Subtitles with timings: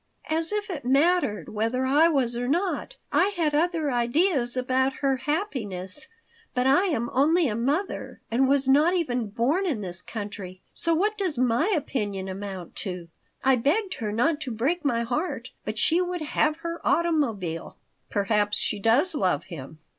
[0.31, 2.97] "As if it mattered whether I was or not.
[3.11, 6.07] I had other ideas about her happiness,
[6.55, 10.63] but I am only a mother and was not even born in this country.
[10.73, 13.09] So what does my opinion amount to?
[13.43, 17.77] I begged her not to break my heart, but she would have her automobile."
[18.09, 19.77] "Perhaps she does love him."